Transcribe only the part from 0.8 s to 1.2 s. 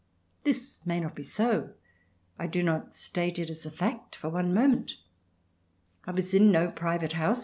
may not